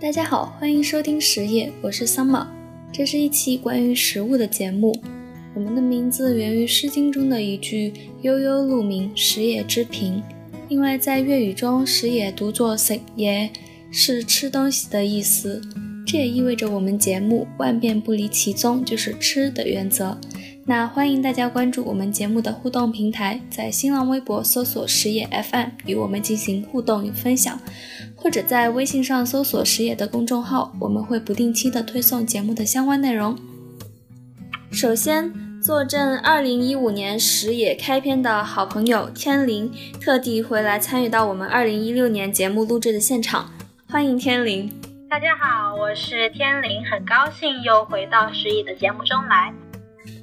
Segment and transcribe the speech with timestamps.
[0.00, 2.46] 大家好，欢迎收听食野，我是 Summer。
[2.90, 4.98] 这是一期关于食物的节目。
[5.54, 7.92] 我们的名字源于《诗经》中的一句
[8.22, 10.22] “悠悠鹿鸣，食野之苹”。
[10.70, 13.50] 另外，在粤语中，“食野”读作“食野”，
[13.92, 15.60] 是吃东西的意思。
[16.06, 20.18] 这也意味着我们节目万变不离其宗，就是吃的原则。
[20.64, 27.60] 那欢迎大家关注我们节目的互动平台，在新浪微博搜索“食野 FM” 与我们进行互动与分享，
[28.22, 33.34] 或者在微信上搜索“石野”的公众号，我们会不定期的推送节目的相关内容。
[34.70, 43.50] 首先，坐镇2015年石野开篇的好朋友天灵，特地回来参与到我们2016年节目录制的现场，
[43.88, 44.70] 欢迎天灵。
[45.08, 49.52] 大家好，我是天灵，很高兴又回到石野的节目中来。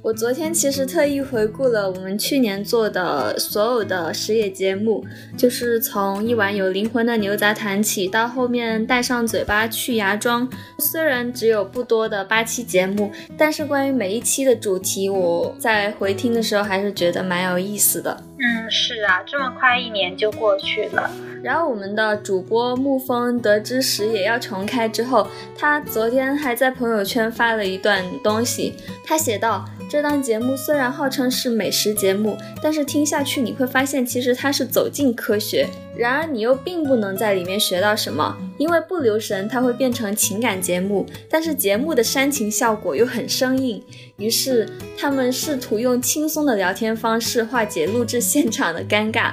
[0.00, 5.04] 我昨天其实特意回顾了我们去年做的所有的食野节目，
[5.36, 10.48] 就是从一碗有灵魂的牛杂谈起，到后面带上嘴巴去牙庄。
[10.78, 18.22] 虽然只有不多的八期节目，但是关于每一期的主题，我在回听的时候还是觉得蛮有意思的。
[18.38, 21.10] 嗯，是啊，这么快一年就过去了。
[21.42, 29.64] 然后我们的主播沐风得知食野要重开之后，他昨天还在朋友圈发了一段东西，他写道。
[29.90, 35.66] 这档节目虽然号称是美食节目，但是听下去你会发现，其实它是走进科学。
[35.96, 43.82] 然而你又并不能在里面学到什么，因为不留神它会变成情感节目，但是节目的煽情效果又很生硬。
[44.18, 49.32] 于是他们试图用轻松的聊天方式化解录制现场的尴尬，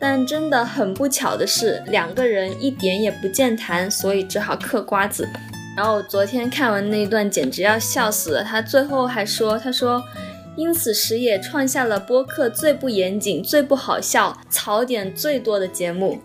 [0.00, 5.28] 但真的很不巧的是，两个人一点也不健谈，所以只好嗑瓜子。
[5.76, 8.42] 然后昨天看完那一段，简直要笑死了。
[8.42, 10.02] 他最后还说：“他说，
[10.56, 16.18] 因此时也创下了播客最不严谨、最不好笑、槽点最多的节目。”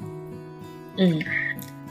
[0.97, 1.21] 嗯，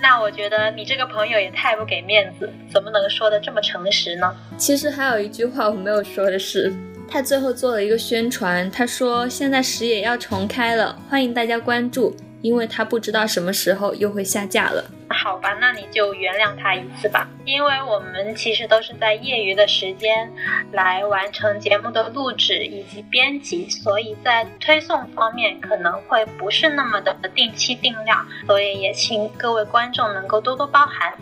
[0.00, 4.34] 那我觉得你这个朋友也太不给面子，怎么能说的这么诚实呢？
[4.56, 6.72] 其实还有一句话我没有说的是，
[7.08, 12.14] 他最后做了一个宣传，他说现在食野要重开了，欢迎大家关注。
[12.42, 14.84] 因为他不知道什么时候又会下架了。
[15.08, 17.26] 好吧，那你就原谅他一次吧。
[17.46, 20.30] 因为我们其实都是在业余的时间
[20.70, 31.14] 来完成节目的录制以及编辑，所以在推送方面可能会不是那么的定期定量，所以也请各位观众能够多多包涵。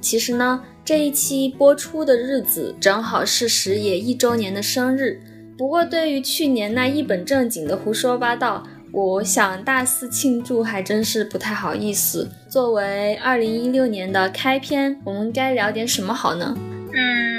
[0.00, 5.20] 其实呢，这一期播出的日子正好是石野一周年的生日。
[5.58, 8.62] 不过对于去年那一本正经的胡说八道。
[8.92, 12.30] 我想大肆庆祝还真是不太好意思。
[12.48, 16.56] 作为二零一六年的开篇，我们该聊点什么好呢？
[16.56, 17.35] 嗯，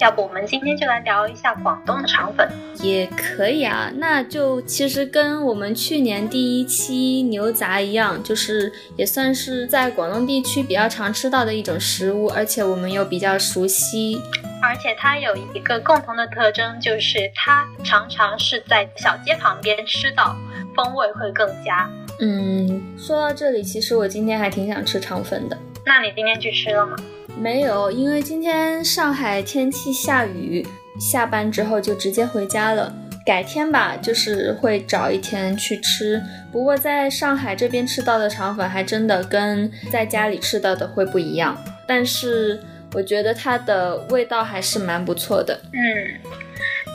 [0.00, 2.48] 要不我们今天就来聊一下广东的肠粉，
[2.82, 3.90] 也可以啊。
[3.96, 14.20] 那就其实跟我们去年第一期牛杂一样，就是也算是在广东地区比较常吃到的一种食物，而且我们又比较熟悉。
[14.62, 20.34] 而且它有一个共同的特征，就是它常常是在小街旁边吃到，
[20.74, 21.88] 风味会更佳。
[22.20, 25.58] 嗯，说到这里，其实我今天还挺想吃肠粉的。
[25.84, 26.96] 那你今天去吃了吗？
[27.38, 30.66] 没有，因为今天上海天气下雨，
[30.98, 32.94] 下班之后就直接回家了。
[33.26, 36.22] 改天吧，就是会找一天去吃。
[36.52, 41.56] 不过在上海这边吃到的肠粉，还真的跟在家里吃到的会不一样。
[41.86, 42.60] 但是。
[42.96, 45.60] 我觉得它的味道还是蛮不错的。
[45.72, 46.32] 嗯，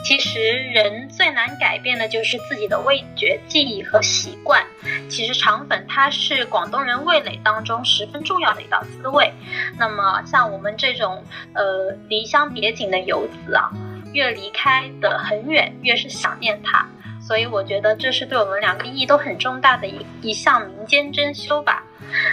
[0.02, 0.40] 其实
[0.72, 4.64] 人最难改变的就是自己的味觉记忆和习惯。
[5.08, 9.32] 其实肠粉它是广东人味蕾当中十分重要的一道滋味。
[9.78, 11.22] 那么像我们这种
[11.54, 13.70] 呃离乡别井的游子啊，
[14.12, 16.86] 越离开的很远，越是想念它。
[17.20, 21.84] 所以我觉得这是对我们两个意义都很重大的一一项民间珍馐吧。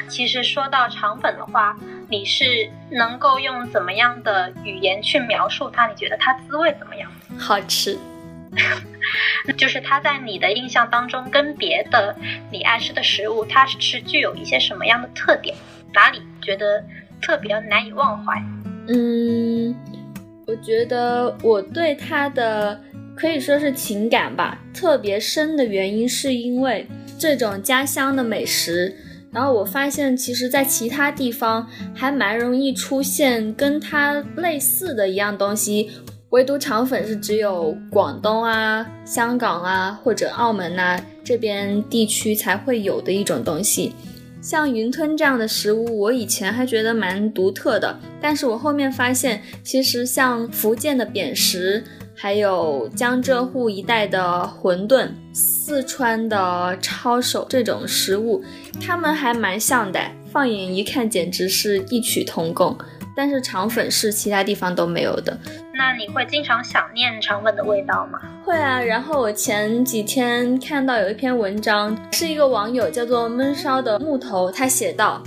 [0.08, 1.78] 其实说到肠粉的话，
[2.10, 5.88] 你是能够用怎么样的语言去描述它？
[5.88, 7.12] 你觉得它滋味怎么样？
[7.38, 7.98] 好吃。
[9.58, 12.16] 就是它在你的印象当中，跟别的
[12.52, 15.56] 你爱吃的食物，它是具有一些什么样的特点？
[15.94, 16.84] 哪里觉得
[17.22, 18.42] 特别难以忘怀？
[18.88, 19.76] 嗯，
[20.46, 22.82] 我觉得我对它的。
[23.16, 26.86] 可以说是情感吧，特别深的原因是因为
[27.18, 28.96] 这种家乡的美食。
[29.32, 35.92] 然后我发现，其实，在其他地方还蛮容易出现跟它类似的一样东西，
[36.30, 43.94] 唯独肠粉是只有广东啊、香港啊或者澳门呐这边地区才会有的一种东西。
[44.42, 51.84] 像云吞这样的食物，我以前还觉得蛮独特的，但是我后面发现，其实像福建的扁食。
[52.20, 58.44] 还有江浙沪一带的馄饨、四川的抄手这种食物，
[58.82, 60.00] 它们还蛮像的。
[60.32, 62.76] 放眼一看简直是异曲同工。
[63.16, 65.36] 但是肠粉是其他地方都没有的。
[65.74, 68.20] 那你会经常想念肠粉的味道吗？
[68.44, 68.80] 会啊。
[68.80, 75.24] 然后我前几天看到有一篇文章，是一个网友叫做闷烧的木头，他写道：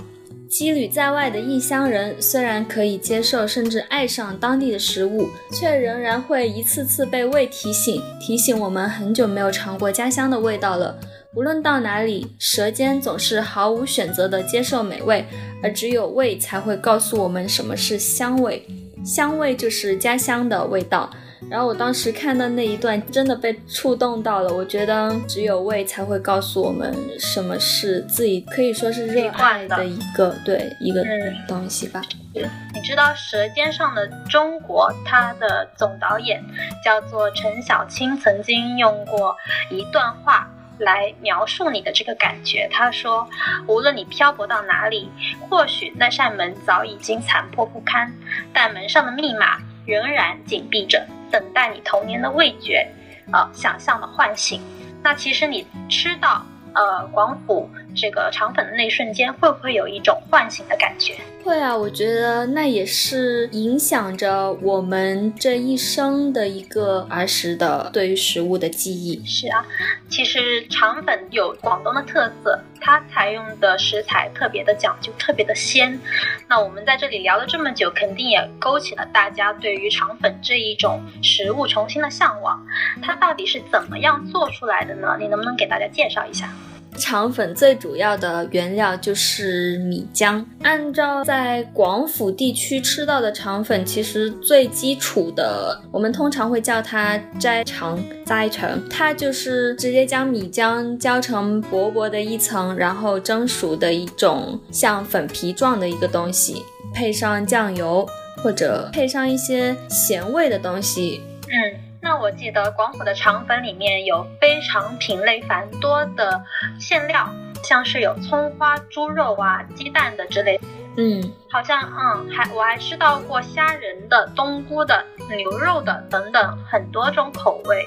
[0.51, 10.99] 羁旅在外的异乡人，虽然可以接受甚至爱上当地的食物，却仍然会一次次被胃提醒，提醒我们很久没有尝过家乡的味道了。
[11.35, 15.25] 无论到哪里，舌尖总是毫无选择地接受美味，
[15.63, 18.61] 而只有胃才会告诉我们什么是香味。
[19.05, 21.09] 香味就是家乡的味道。
[21.49, 24.53] 然后我当时看到那一段，真的被触动到了。
[24.53, 31.03] 我觉得只有胃才会告诉我们什么是自己可以说是热爱的一个对一个
[31.47, 32.01] 东西吧。
[32.33, 36.41] 你知道《舌尖上的中国》它的总导演
[36.83, 39.35] 叫做陈小青，曾经用过
[39.69, 40.47] 一段话。
[40.79, 42.67] 来描述你的这个感觉。
[42.71, 43.29] 他说
[43.69, 45.11] ：“无论你漂泊到哪里，
[45.47, 48.11] 或许那扇门早已经残破不堪，
[48.51, 52.87] 但门上的密码仍然紧闭着，等待你童年的味觉，
[53.31, 54.61] 呃，想象的唤醒。
[55.01, 61.15] 那其实你吃到。”呃，广府这个肠粉的那一瞬间，会不会有一种唤醒的感觉？
[61.43, 69.25] 会啊，我觉得那也是影响着我们这一生的一个儿时的对于食物的记忆。
[69.25, 69.65] 是啊，
[70.07, 72.59] 其实肠粉有广东的特色。
[72.83, 75.99] 它采用的食材特别的讲究，特别的鲜。
[76.47, 82.65] 那我们在这里聊了这么久，肯定也勾起了大家对于肠粉这一种食物重新的向往。
[82.99, 85.15] 它到底是怎么样做出来的呢？
[85.19, 86.51] 你能不能给大家介绍一下？
[86.97, 90.43] 肠粉最主要的原料就是米浆。
[90.61, 98.79] 按照在广府地区吃到的肠粉，其实最基础的，我们通常会叫它斋肠、斋肠。
[98.89, 106.63] 它就是直接将米浆浇成薄薄的一层，然后蒸熟的一种像粉皮状的一个东西，
[106.93, 108.07] 配上酱油
[108.43, 111.21] 或者配上一些咸味的东西。
[111.47, 111.90] 嗯。
[112.11, 116.43] 那我记得广府的肠粉里面有非常品类繁多的
[116.77, 117.25] 馅料，
[117.63, 120.59] 像是有葱花、猪肉啊、鸡蛋的之类。
[120.97, 127.85] 嗯，好像嗯，还我还吃到过虾仁的、冬菇的、牛肉的等等很多种口味。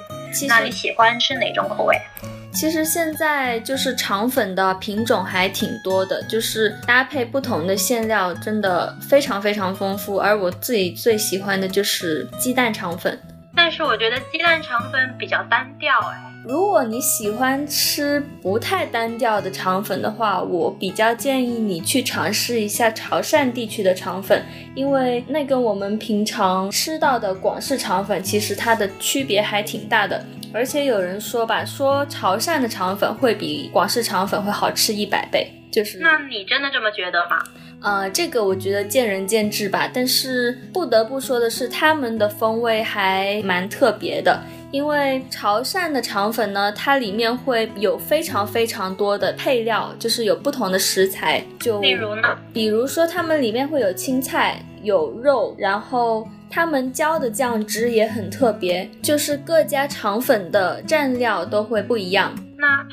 [0.49, 1.95] 那你喜欢吃哪种口味？
[2.51, 10.17] 其实现在就是肠粉的品种还挺多的，就是搭配不同的馅料，真的非常非常丰富。
[10.17, 13.21] 而我自己最喜欢的就是鸡蛋肠粉。
[13.65, 16.31] 但是我觉得鸡蛋肠粉比较单调哎。
[16.45, 24.45] 如果你喜欢吃不太单调的肠粉的话，我比较建议你去尝试一下潮汕地区的肠粉，
[24.75, 30.23] 因为那跟我们平常吃到的广式肠粉其实它的区别还挺大的。
[30.53, 36.01] 而且有人说吧，说潮汕的肠粉会比广式肠粉会好吃一百倍，就是。
[36.01, 37.43] 那你真的这么觉得吗？
[37.85, 44.41] 呃，这个我觉得见仁见智吧，但是不得不说的是，他们的风味还蛮特别的。
[44.71, 51.45] 因为潮汕的肠粉呢，它里面会有非常非常多的配料，就是有不同的食材。
[51.61, 52.23] 就比如呢？
[52.55, 62.35] 比如说，他们里面会有青菜、有肉，然后他们浇的酱汁也很特别，就是各家肠粉的蘸料都会不一样。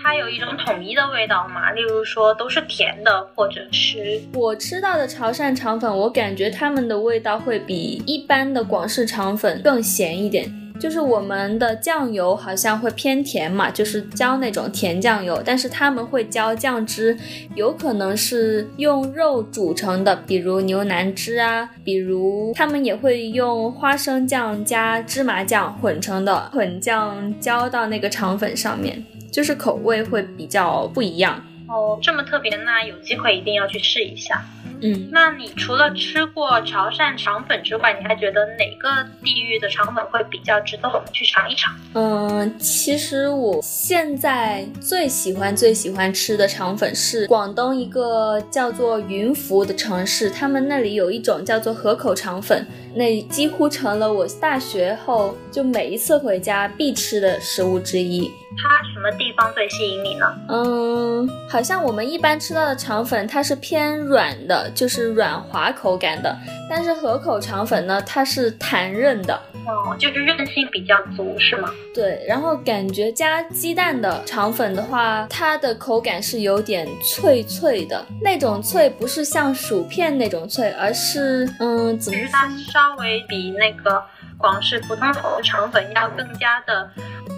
[0.02, 1.72] 它有一种统一的味道吗？
[1.72, 10.52] 例如说都是甜的，或者是我吃到的潮汕肠粉，我感觉它们的味道会比一般的广式肠粉更咸一点。
[10.80, 17.16] 就是我们的酱油好像会偏甜嘛，就是浇那种甜酱油，但是他们会浇酱汁，
[17.54, 29.06] 有可能是用肉煮成的，比如牛腩汁啊，比如他们也会用花生酱加芝麻酱混成的混酱浇到那个肠粉上面。
[29.32, 31.44] 就是口味会比较不一样。
[31.72, 34.44] 哦，这么特别，那有机会一定要去试一下。
[34.84, 41.72] 嗯，那你除了吃过潮汕肠粉之外，你还觉得哪个地域的肠粉会比较值得我们去尝一尝？
[41.94, 58.32] 嗯，其实我现在最喜欢最喜欢吃的肠粉是广东一个叫做云浮的城市，他们那里有一种叫做河口肠粉，那几乎成了我大学后就每一次回家必吃的食物之一。
[58.58, 60.26] 它什么地方最吸引你呢？
[60.50, 66.36] 嗯，好像我们一般吃到的肠粉，它是偏软的，就是软滑口感的。
[66.70, 69.34] 但是河口肠粉呢，它是弹韧的，
[69.66, 71.70] 哦，就是韧性比较足，是吗？
[71.94, 72.24] 对。
[72.28, 82.18] 然后感觉加鸡蛋的肠粉的话，它的口感是有点脆脆的，那种脆不是像薯片那种脆，而是嗯，怎么？
[82.18, 84.02] 其实它稍微比那个
[84.38, 86.90] 广式普通口的肠粉要更加的。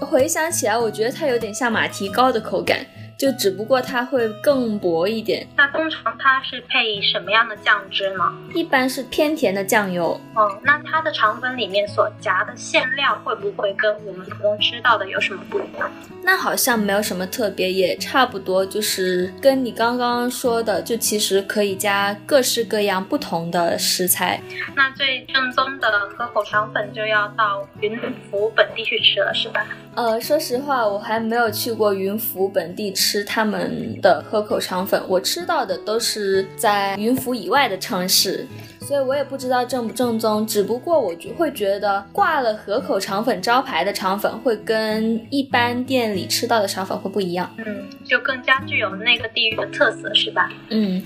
[0.05, 2.85] 回想起来，我觉得它有点像马蹄糕的口感，
[3.17, 5.48] 就只不过它会更薄一点。
[5.55, 8.24] 那通常它是配什么样的酱汁呢？
[8.53, 10.20] 一般是偏甜的酱油。
[10.36, 15.89] 哦，那它的肠粉里面所夹的馅料会不会跟我们普通吃到的有什么不一样？
[16.24, 24.41] 那好像没有什么特别，也差不多，就是跟你刚刚说的，就其实可以加各式各样不同的食材。
[24.75, 29.65] 那最正宗的河口肠粉就要到云浮本地去吃了，是吧？
[29.95, 38.47] 呃，说实话，我还没有去过云浮本地吃他们的河口肠粉，我吃到的都是在云浮以外的城市。
[38.81, 50.50] 所以我也不知道正不正宗，只不过我就会觉得挂了河口肠粉招牌的肠粉会跟一般店里吃到的肠粉会不一样，嗯，就更加具有那个地域的特色，是吧？
[50.69, 51.01] 嗯，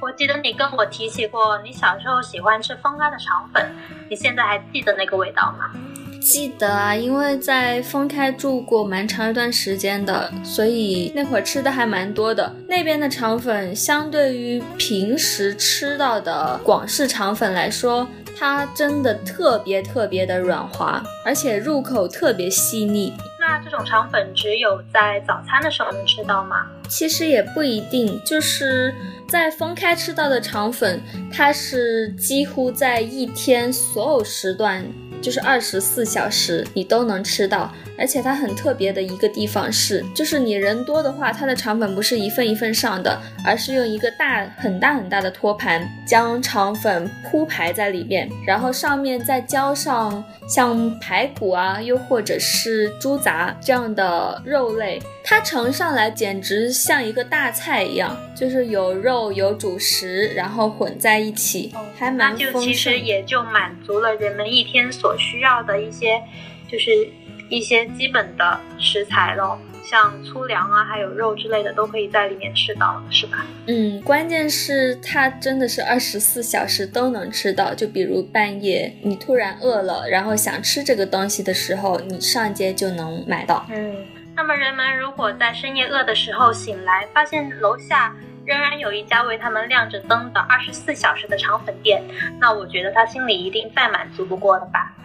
[0.00, 3.68] 我记得你跟我提起过，你小时候喜欢吃风干的肠粉，
[4.08, 5.72] 你现在还记得那个味道吗？
[6.20, 12.54] 记得啊，因为在丰开住过蛮长一段时间的，所以那会儿吃的还蛮多的。
[12.68, 18.06] 那边的肠粉相对于平时吃到的广式肠粉来说，
[18.38, 23.14] 它真的特别特别的软滑，而且入口特别细腻。
[23.40, 26.66] 那这种肠粉只有在早餐的时候能吃到吗？
[26.88, 28.94] 其实也不一定，就是
[29.26, 31.00] 在丰开吃到的肠粉，
[31.32, 34.84] 它是几乎在一天所有时段。
[35.20, 62.52] 就是二十四小时你都能吃到，而且它很特别的一个地方是，就是你人多的话，它的肠粉不是一份一份上的，而是用一个大很大很大的托盘将肠粉铺排在里面，然后上面再浇上像排骨啊，又或者是猪杂这样的肉类，它盛上来简直像一个大菜一样，就是有肉有主食，然后混在一起，还蛮丰盛。
[62.54, 65.10] 那就其实也就满足了人们一天所。
[65.10, 66.22] 所需要的一些，
[66.70, 66.88] 就是
[67.48, 73.44] 一些基本的食材喽，像粗粮啊，还有肉之类的，都可以在里面吃到，是吧？
[73.66, 77.74] 嗯，关键是它真的是二十四小时都能吃到。
[77.74, 83.66] 就比如半夜你突然饿了，然后想吃这个东西的时候，你上街就能买到。
[83.68, 83.96] 嗯，
[84.40, 88.16] 那么人们如果在深夜饿的时候醒来，发现楼下
[88.46, 92.02] 仍然有一家为他们亮着灯的二十四小时的肠粉店，
[92.40, 94.96] 那我觉得他心里一定再满足不过了吧。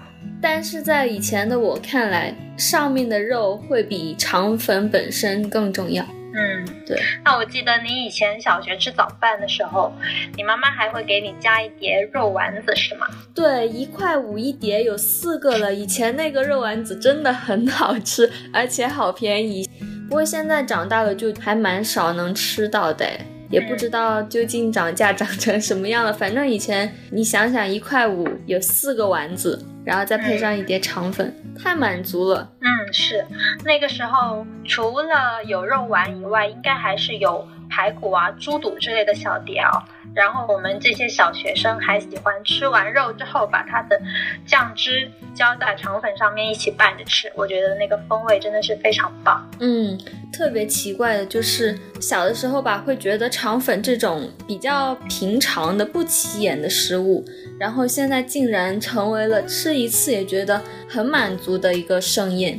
[0.41, 6.05] 但是在以前的我看来，上面的肉会比肠粉本身更重要。
[6.37, 7.01] 嗯，对。
[7.23, 9.93] 那我记得你以前小学吃早饭的时候，
[10.35, 13.07] 你妈妈还会给你加一碟肉丸子，是吗？
[13.33, 15.73] 对，一块五一碟，有四个了。
[15.73, 19.69] 以前那个肉丸子真的很好吃，而且好便宜。
[20.09, 23.07] 不过现在长大了，就还蛮少能吃到的。
[23.49, 26.11] 也不知道究竟涨价 涨成什么样了。
[26.11, 32.49] 反正以前你想想，一块五有四个丸子，然后再配上一碟肠粉，太满足了。
[32.61, 33.25] 嗯，是
[33.63, 39.81] 那个时候除了有肉丸以外，应该还是有排骨啊、猪肚之类的小碟哦。
[40.13, 43.99] 然后我们这些小学生还喜欢吃完肉之后，把它的
[44.45, 47.29] 酱汁浇在肠粉上面一起拌着吃。
[47.35, 49.45] 我觉得那个风味真的是非常棒。
[49.59, 49.97] 嗯，
[50.31, 57.25] 特别奇怪的就是小的时候吧，会觉得肠粉这种比较平常的不起眼的食物，
[57.59, 62.57] 然后现在竟然成为了吃一次也觉得很满足的一个盛宴。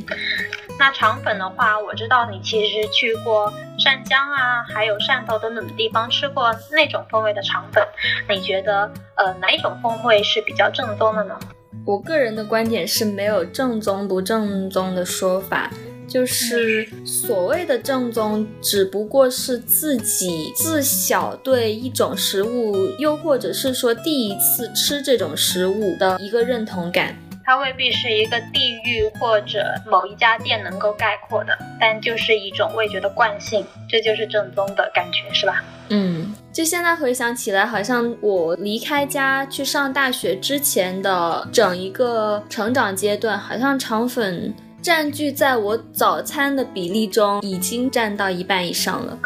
[0.79, 7.83] 那肠粉的话，我知道你其实去过湛江啊，还有汕头等等地方吃过那种风味的肠粉。
[8.29, 11.37] 你觉得，呃，哪一种风味是比较正宗的呢？
[11.85, 15.71] 我个人的观点是没有正宗不正宗的说法，
[16.07, 27.15] 就是所谓的正宗，只不过是自己自小对一种食物，又或者是说第一次吃这种食物的一个认同感。
[27.47, 35.63] 它未必是一个地域或者某一家店能够概括的，但就是一种味觉的惯性，这就是正宗的感觉，是吧？
[35.87, 49.17] 嗯，就现在回想起来，好像我离开家去上大学之前的整一个成长阶段，好像肠粉占据在我早餐的比例中已经占到一半以上了。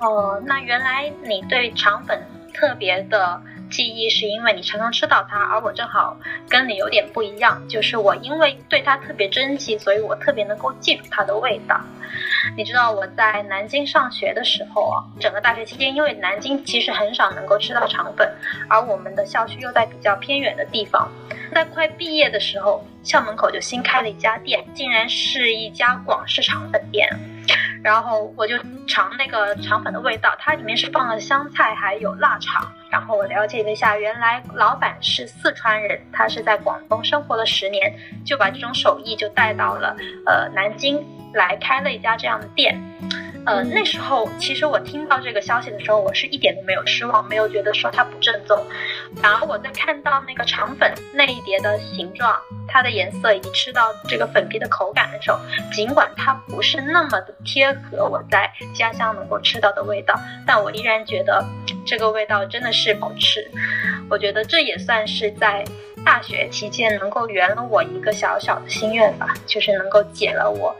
[0.00, 3.40] 哦，那原来你对肠粉特别的。
[3.70, 6.16] 记忆是因为你常常吃到它，而我正好
[6.48, 11.80] 跟你有点不一样，就是我因为对它特别珍惜，所以我特别能够记住它的味道。
[12.56, 18.30] 你知道我在南京上学的时候啊，整个大学期间，因为南京其实很少能够吃到肠粉，
[18.68, 21.10] 而我们的校区又在比较偏远的地方，
[21.52, 27.08] 在快毕业的时候，校门口就新开了一家店，竟然是一家广式肠粉店。
[27.82, 28.56] 然后我就
[28.86, 32.72] 尝那个肠粉的味道，它里面是放了香菜还有腊肠。
[32.94, 37.92] 然后我了解了一下，原来老板是四川人，他是在广东生活了十年，
[38.24, 39.96] 就把这种手艺就带到了
[40.26, 42.80] 呃南京来开了一家这样的店。
[43.46, 48.58] 呃，那时候其实我听到这个消息的时候，我是一点都没有失望，没有觉得说它不正宗。
[49.20, 52.34] 反而我在看到那个肠粉那一碟的形状、
[52.66, 55.38] 它的颜色以及吃到这个粉皮的口感的时候，
[55.72, 61.44] 尽管它不是那么的贴合我在家乡能够吃到的味道，但我依然觉得
[61.84, 63.46] 这个味道真的是好吃。
[64.08, 65.64] 我觉得这也算是在。
[66.04, 70.74] 大学期间能够圆了我一个小小的心愿吧，就是能够解了我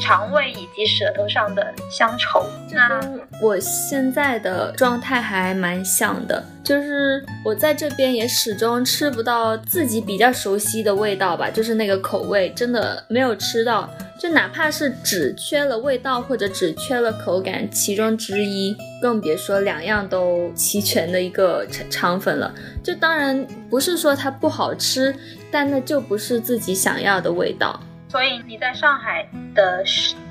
[0.00, 2.44] 肠胃以及舌头上的乡愁。
[2.72, 3.00] 那
[3.40, 13.88] 我现在的状态还蛮像的，就是我在这边也始终吃不到自己比较熟悉的味道吧，就是那个口味真的没有吃到。
[14.20, 22.54] 就哪怕是只缺了味道或者只缺了口感其中之一，更别说两样都齐全的一个肠肠粉了。
[22.84, 25.16] 就当然不是说它不好吃，
[25.50, 27.80] 但那就不是自己想要的味道。
[28.10, 29.82] 所以你在上海的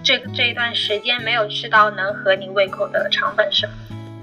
[0.04, 3.74] 这这一段时间没有吃到能合你胃口的肠粉是吗？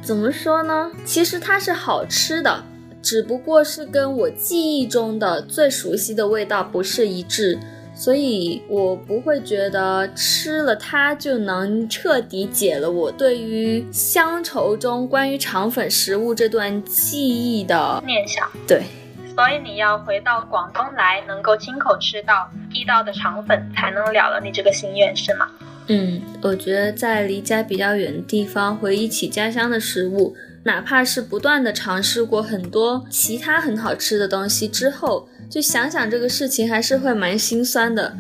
[0.01, 0.93] 怎么说呢？
[1.05, 2.63] 其实它是好吃的，
[3.03, 7.59] 只不过是跟我记忆中的最熟悉的味道不是一致。
[7.99, 18.47] 所以我不会觉得吃了它就能彻底解了我对于乡愁中关于肠粉食物这段记忆的念想。
[18.69, 18.83] 对，
[19.35, 25.49] 所以你要回到广东来，能够亲口吃到地道的肠粉，才能了了你这个心愿，是吗？
[25.89, 35.27] 嗯，我觉得在离家比较远的地方，回忆起家乡的食物，哪怕是不断的尝试过很多其他很好吃的东西之后。
[35.49, 38.17] 就想想这个事情，还是会蛮心酸的，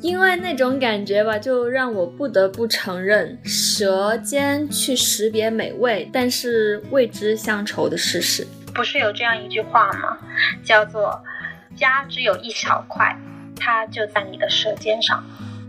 [0.00, 8.46] 因为那种感觉吧，就让我不得不承认舌尖去识别美味，但是未知乡愁的事实。
[8.74, 10.18] 不是有这样一句话吗？
[10.64, 11.22] 叫做
[11.76, 13.16] “家只有一小块，
[13.56, 15.22] 它就在你的舌尖上”。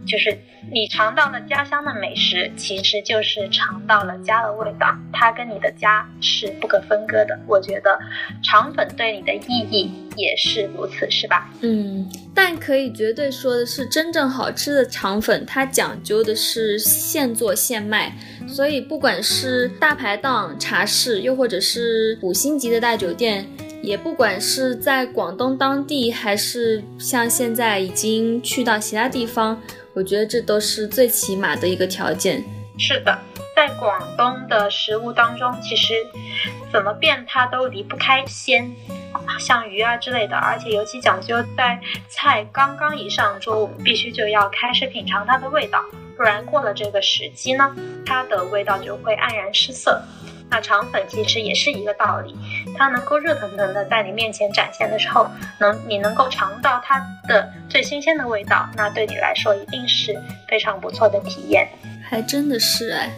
[0.06, 0.36] 就是
[0.72, 7.40] 你尝到了家乡的美食，其实就是尝到了家的味道，它跟你的家是不可分割的。
[7.48, 7.98] 我觉得
[8.44, 11.50] 肠粉对你的意义也是如此，是吧？
[11.62, 18.16] 嗯，但可以绝对说的是，真正好吃的肠粉，它讲究的是现做现卖，
[18.48, 23.46] 所以不管是大排档、茶室，又或者是五星级的大酒店。
[23.82, 29.62] 也不管是在广东当地，还是像现在已经去到其他地方，
[29.94, 32.44] 我觉得这都是最起码的一个条件。
[32.78, 33.20] 是的，
[33.56, 35.94] 在广东的食物当中，其实
[36.72, 38.72] 怎么变它都离不开鲜，
[39.40, 45.84] 像鱼啊之类的，而且尤其讲究在菜刚刚一上桌，我们必须就要开始品尝它的味道，
[46.16, 50.02] 不然过了这个时机呢，它的味道就会黯然失色。
[50.52, 52.36] 那肠粉其实也是一个道理，
[52.78, 55.26] 它能够热腾腾的在你面前展现的时候，
[55.60, 60.14] 能你能够尝到它的最新鲜的味道，那对你来说一定是
[60.50, 61.70] 非常不错的体验。
[62.04, 63.10] 还真的是哎，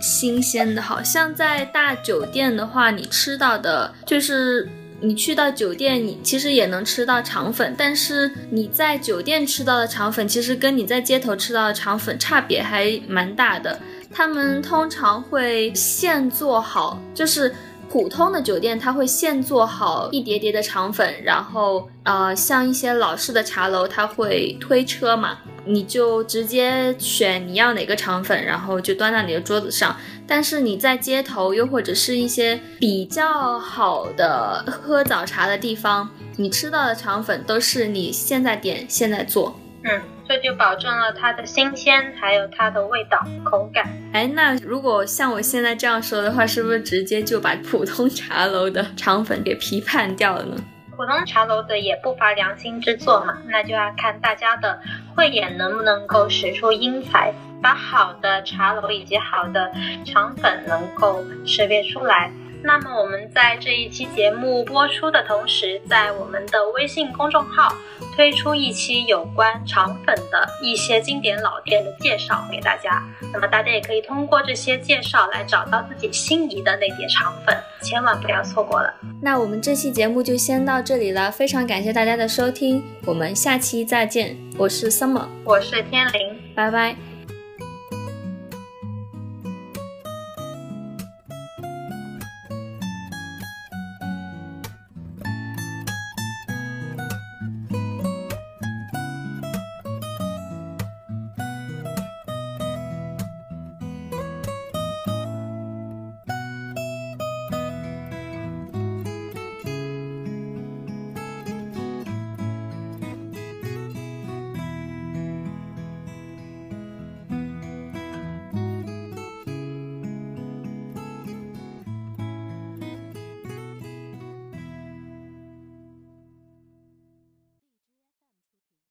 [0.00, 4.66] 新鲜的，好像在大酒店的话，你吃到的就是
[5.02, 13.78] 你去到酒店，你其实也能吃到肠粉，但是你在酒店吃到的肠粉，其实跟你在街头吃到的肠粉差别还蛮大的。
[14.10, 17.54] 他们通常会现做好，就是
[17.88, 29.96] 普通的酒店，他会现做好一叠叠的肠粉，然后呃，像一些老式的茶楼，他会推车嘛，你就直接选你要哪个肠粉，然后就端到你的桌子上。
[30.26, 40.17] 但是你在街头，又或者是一些比较好的喝早茶的地方，你吃到的肠粉都是你现在点现在做，嗯。
[40.28, 43.88] 这就保证了它的新鲜，还有它的味道、口感。
[44.12, 50.56] 哎，那如果像我现在这样说的话，是不是直接就把普通茶楼的肠粉给批判掉了呢？
[50.94, 54.80] 普通茶楼的也不乏良心之作嘛，那就要看大家的
[55.14, 59.72] 慧眼能不能够使出英才，把好的茶楼以及好的
[60.04, 62.32] 肠粉能够识别出来。
[62.62, 67.72] 那么我们在这一期节目播出的同时，在我们的微信公众号
[68.16, 73.02] 推出一期有关肠粉的一些经典老店的介绍给大家。
[73.32, 78.92] 那么大家也可以通过这些介绍来找到自己心仪的那碟肠粉，千万不要错过了。
[79.22, 84.36] 那我们这期节目就先到这里了，非常感谢大家的收听，我们下期再见。
[84.56, 87.07] 我是 Summer，我是天灵，拜拜。